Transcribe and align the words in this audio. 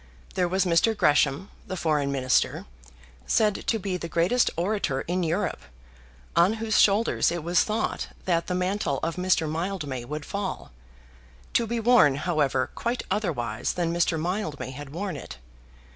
There 0.33 0.47
was 0.47 0.65
Mr. 0.65 0.97
Gresham, 0.97 1.51
the 1.67 1.77
Foreign 1.77 2.11
Minister, 2.11 2.65
said 3.27 3.67
to 3.67 3.77
be 3.77 3.97
the 3.97 4.09
greatest 4.09 4.49
orator 4.57 5.01
in 5.01 5.21
Europe, 5.21 5.61
on 6.35 6.53
whose 6.53 6.81
shoulders 6.81 7.31
it 7.31 7.43
was 7.43 7.63
thought 7.63 8.07
that 8.25 8.47
the 8.47 8.55
mantle 8.55 8.99
of 9.03 9.15
Mr. 9.17 9.47
Mildmay 9.47 10.05
would 10.05 10.25
fall, 10.25 10.71
to 11.53 11.67
be 11.67 11.79
worn, 11.79 12.15
however, 12.15 12.71
quite 12.73 13.03
otherwise 13.11 13.73
than 13.73 13.93
Mr. 13.93 14.19
Mildmay 14.19 14.71
had 14.71 14.89
worn 14.89 15.15
it. 15.15 15.37